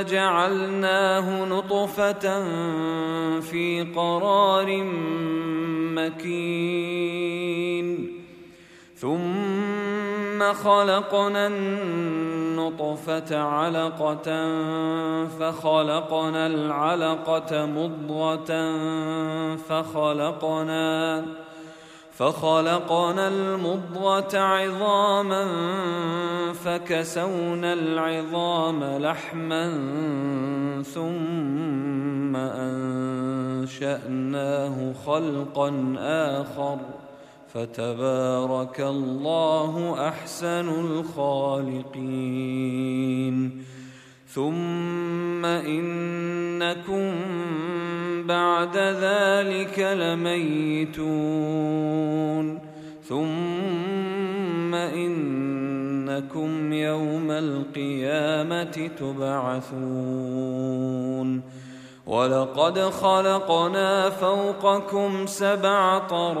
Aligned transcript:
جعلناه 0.00 1.44
نطفة 1.44 2.24
في 3.40 3.92
قرار 3.96 4.82
مكين. 5.94 7.42
ثم 8.94 10.52
خلقنا 10.52 11.46
النطفة 11.46 13.38
علقة 13.38 14.28
فخلقنا 15.26 16.46
العلقة 16.46 17.66
مضغة 17.66 18.50
فخلقنا 19.56 21.24
فخلقنا 22.12 23.28
المضغة 23.28 24.38
عظاما 24.38 25.44
فكسونا 26.52 27.72
العظام 27.72 28.84
لحما 28.84 29.72
ثم 30.82 32.36
أنشأناه 33.66 34.92
خلقا 35.06 35.94
آخر 35.98 36.78
فتبارك 37.54 38.80
الله 38.80 40.08
أحسن 40.08 40.68
الخالقين. 40.68 42.12
ثم 44.26 45.44
إنكم 45.44 47.14
بعد 48.26 48.76
ذلك 48.76 49.78
لميتون. 49.78 51.12
ثم 53.08 54.74
إنكم 54.74 56.72
يوم 56.72 57.30
القيامة 57.30 58.90
تبعثون. 58.98 60.42
ولقد 62.06 62.78
خلقنا 62.78 64.10
فوقكم 64.10 65.26
سبع 65.26 65.98
طرائق 65.98 66.38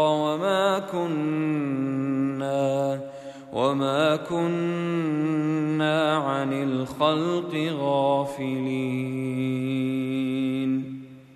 وما 0.00 0.78
كنا 0.78 2.34
وما 3.54 4.16
كنا 4.16 6.16
عن 6.16 6.52
الخلق 6.52 7.54
غافلين 7.78 9.44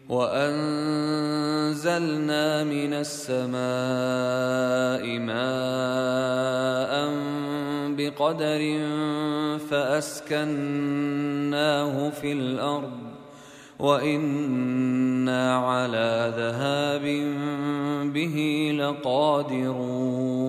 وانزلنا 0.09 1.45
من 2.65 2.93
السماء 3.07 3.59
ماء 5.19 6.93
بقدر 7.95 8.63
فاسكناه 9.71 10.51
في 12.11 12.33
الأرض 12.33 12.93
وأنا 13.79 15.57
على 15.57 16.33
ذهاب 16.37 17.03
به 18.13 18.37
لقادرون 18.79 20.49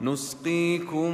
نسقيكم 0.00 1.10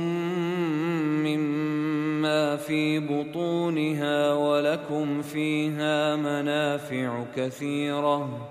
مما 1.23 2.57
في 2.57 2.99
بطونها 2.99 4.35
ولكم 4.35 5.23
فيها 5.23 6.17
منافع 6.17 7.25
كثيرة 7.37 8.49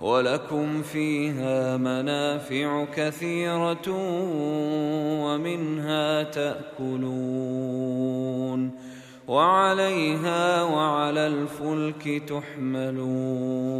ولكم 0.00 0.82
فيها 0.82 1.76
منافع 1.76 2.84
كثيرة 2.84 3.88
ومنها 5.24 6.22
تأكلون 6.22 7.90
وعليها 9.28 10.62
وعلى 10.62 11.26
الفلك 11.26 12.22
تحملون. 12.28 13.79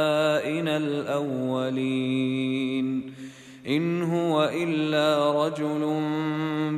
الأولين. 0.77 3.11
إن 3.67 4.01
هو 4.01 4.49
إلا 4.53 5.45
رجل 5.45 6.01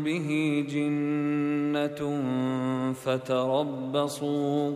به 0.06 0.64
جنة 0.70 2.24
فتربصوا 2.94 4.74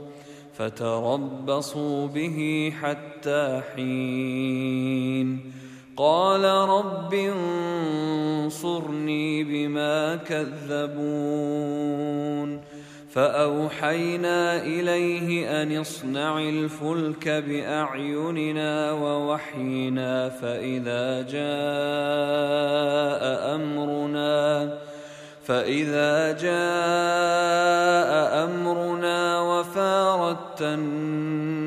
فتربصوا 0.57 2.07
به 2.07 2.71
حتى 2.81 3.61
حين. 3.75 5.39
قال 5.97 6.45
رب 6.45 7.13
انصرني 8.45 9.43
بما 9.43 10.15
كذبون. 10.15 10.87
فأوحينا 13.09 14.63
إليه 14.63 15.61
أن 15.61 15.77
اصنع 15.77 16.39
الفلك 16.39 17.29
بأعيننا 17.29 18.91
ووحينا 18.91 20.29
فإذا 20.29 21.21
جاء 21.21 21.47
أمرنا 23.55 24.73
فإذا 25.43 26.31
جاء 26.31 28.11
أمرنا 28.43 29.41
وفاردت 29.41 30.61
النور 30.61 31.66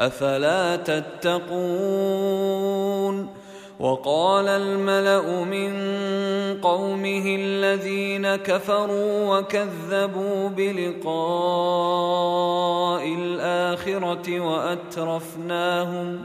أفلا 0.00 0.76
تتقون 0.76 2.60
وقال 3.80 4.48
الملأ 4.48 5.44
من 5.44 5.72
قومه 6.60 7.36
الذين 7.38 8.36
كفروا 8.36 9.38
وكذبوا 9.38 10.48
بلقاء 10.48 11.10
الآخرة 13.04 14.40
وأترفناهم 14.40 16.24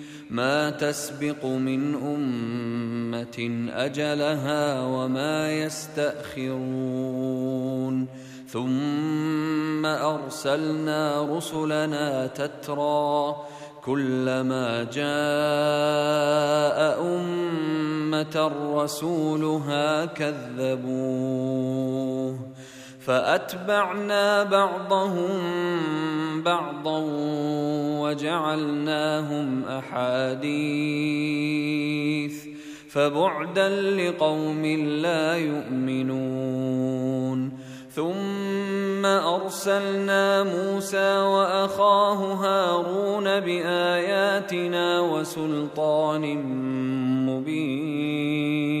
ما 0.31 0.69
تسبق 0.69 1.45
من 1.45 1.95
أمة 1.95 3.69
أجلها 3.73 4.85
وما 4.85 5.51
يستأخرون. 5.51 6.61
ثم 8.47 9.85
أرسلنا 9.85 11.21
رسلنا 11.37 12.27
تترى 12.27 13.35
كلما 13.83 14.83
جاء 14.83 15.07
أمة 17.01 18.51
رسولها 18.75 20.05
كذبوه. 20.05 21.71
فأتبعنا 23.05 24.43
بعضهم 24.43 25.31
بعضا 26.43 26.99
وجعلناهم 28.01 29.63
أحاديث 29.63 30.51
فبعدا 32.89 33.69
لقوم 33.69 34.65
لا 35.01 35.35
يؤمنون 35.35 36.71
ثم 37.91 39.05
أرسلنا 39.05 40.43
موسى 40.43 41.17
وأخاه 41.17 42.33
هارون 42.33 43.39
بآياتنا 43.39 44.99
وسلطان 44.99 46.37
مبين 47.25 48.80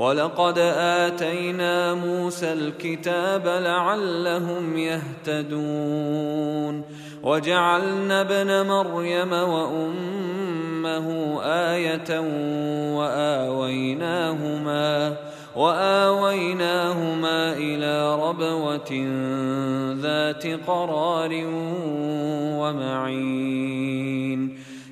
ولقد 0.00 0.58
اتينا 0.58 1.94
موسى 1.94 2.52
الكتاب 2.52 3.46
لعلهم 3.46 4.78
يهتدون 4.78 6.82
وجعلنا 7.22 8.20
ابن 8.20 8.66
مريم 8.68 9.32
وامه 9.32 11.06
إيه 11.44 12.20
واويناهما 12.96 15.16
واويناهما 15.56 17.52
إلى 17.52 18.14
ربوه 18.14 18.90
ذات 20.02 20.46
قرار 20.66 21.30
ومعين 22.60 24.09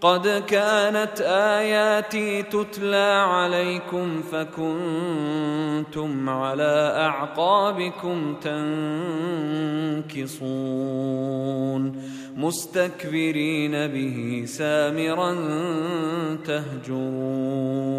قد 0.00 0.28
كانت 0.46 1.20
آياتي 1.20 2.42
تتلى 2.42 3.24
عليكم 3.28 4.22
فكنتم 4.22 6.28
على 6.28 6.94
أعقابكم 6.96 8.34
تنكصون 10.14 12.02
مستكبرين 12.36 13.72
به 13.72 14.44
سامرا 14.46 15.34
تهجرون 16.46 17.98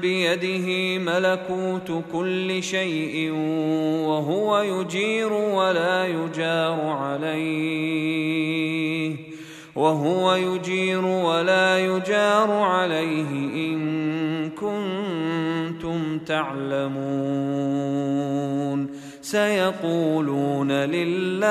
بيده 0.00 0.98
ملكوت 0.98 2.04
كل 2.12 2.62
شيء 2.62 3.30
وهو 4.06 4.60
يجير 4.60 5.32
ولا 5.32 6.06
يجار 6.06 6.80
عليه 6.80 8.68
وهو 9.76 10.34
يجير 10.34 11.04
ولا 11.04 11.78
يجار 11.78 12.52
عليه 12.52 13.30
إن 13.70 14.50
كنتم 14.50 16.18
تعلمون 16.18 17.68
سيقولون 19.22 20.72
لله 20.72 21.48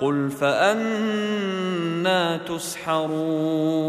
قل 0.00 0.30
فأنا 0.30 1.56
تسحرون 2.36 3.88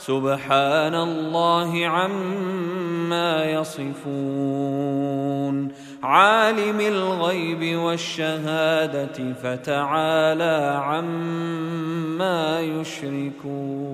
سبحان 0.00 0.94
الله 0.94 1.86
عما 1.86 3.44
يصفون. 3.44 3.90
عالم 6.02 6.80
الغيب 6.80 7.78
والشهادة 7.78 9.32
فتعالى 9.42 10.80
عما 10.84 12.60
يشركون. 12.60 13.90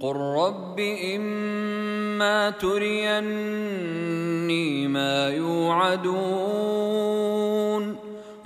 قل 0.00 0.16
رب 0.16 0.80
إما 1.16 2.50
تريني 2.50 3.68
ما 4.88 5.28
يوعدون 5.28 6.97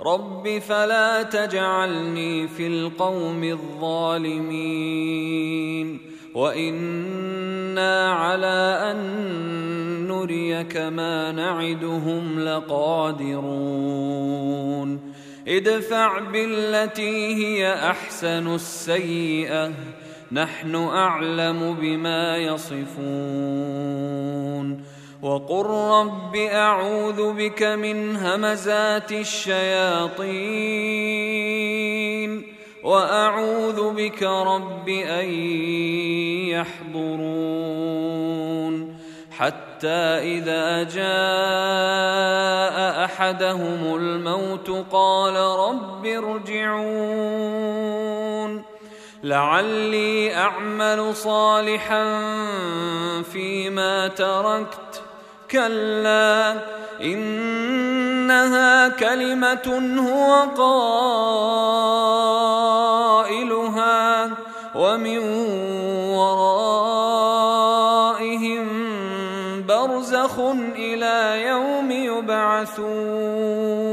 رب 0.03 0.59
فلا 0.59 1.23
تجعلني 1.23 2.47
في 2.47 2.67
القوم 2.67 3.43
الظالمين 3.43 4.83
وإنا 6.33 8.11
على 8.11 8.91
أن 8.91 8.97
نريك 10.07 10.77
ما 10.77 11.31
نعدهم 11.31 12.39
لقادرون 12.39 13.83
ادفع 15.47 16.19
بالتي 16.19 17.35
هي 17.35 17.73
احسن 17.73 18.55
السيئه 18.55 19.71
نحن 20.31 20.75
اعلم 20.75 21.75
بما 21.81 22.37
يصفون 22.37 24.03
وقل 25.23 25.65
رب 25.65 26.35
اعوذ 26.35 27.33
بك 27.33 27.63
من 27.63 28.15
همزات 28.15 29.11
الشياطين 29.11 30.23
واعوذ 32.83 33.93
بك 33.93 34.23
رب 34.23 34.89
ان 34.89 35.29
يحضرون 36.51 37.83
حتى 39.31 39.87
اذا 39.87 40.83
جاء 40.83 41.05
احدهم 43.05 43.95
الموت 43.95 44.69
قال 44.91 45.35
رب 45.35 46.05
ارجعون 46.05 47.43
لعلي 49.23 50.35
اعمل 50.35 51.15
صالحا 51.15 52.03
فيما 53.21 54.07
تركت 54.07 54.92
كلا 55.53 56.55
إنها 57.01 58.89
كلمة 58.89 59.67
هو 60.09 60.33
قائلها 63.03 64.29
ومن 64.75 65.19
ورائهم 66.17 67.23
برزخ 69.67 70.39
إلى 70.75 71.43
يوم 71.47 71.91
يبعثون. 71.91 73.92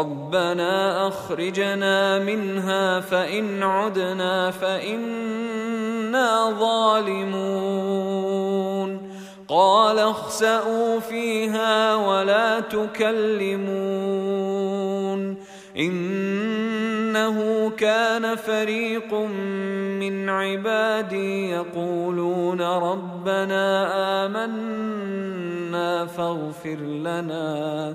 ربنا 0.00 1.08
أخرجنا 1.08 2.18
منها 2.18 3.00
فإن 3.00 3.62
عدنا 3.62 4.50
فإنا 4.50 6.50
ظالمون. 6.60 8.10
قال 9.48 9.98
اخسئوا 9.98 11.00
فيها 11.00 11.94
ولا 11.94 12.60
تكلمون. 12.60 13.60
إنه 15.76 17.70
كان 17.70 18.36
فريق 18.36 19.14
من 20.00 20.28
عبادي 20.28 21.50
يقولون 21.50 22.60
ربنا 22.60 23.66
آمنا 24.26 26.06
فاغفر 26.06 26.80
لنا. 26.80 27.94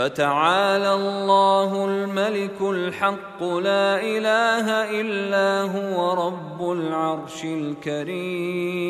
فتعالى 0.00 0.94
الله 0.94 1.84
الملك 1.84 2.60
الحق 2.60 3.42
لا 3.42 4.00
إله 4.00 4.90
إلا 5.00 5.62
هو 5.62 6.26
رب 6.26 6.72
العرش 6.72 7.44
الكريم. 7.44 8.80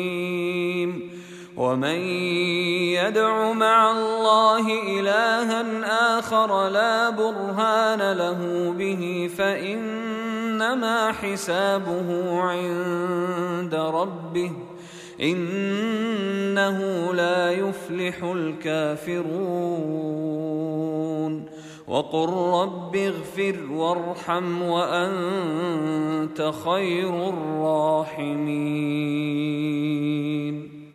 ومن 1.57 1.99
يدع 2.95 3.51
مع 3.51 3.91
الله 3.91 4.65
إلها 4.99 5.63
آخر 6.19 6.69
لا 6.69 7.09
برهان 7.09 8.11
له 8.11 8.73
به 8.77 9.29
فإنما 9.37 11.11
حسابه 11.11 12.39
عند 12.41 13.75
ربه. 13.75 14.51
إنه 15.21 17.13
لا 17.13 17.51
يفلح 17.51 18.23
الكافرون. 18.23 20.01
وقل 21.87 22.29
رب 22.29 22.95
اغفر 22.95 23.55
وارحم 23.71 24.61
وأنت 24.61 26.51
خير 26.65 27.29
الراحمين. 27.29 28.71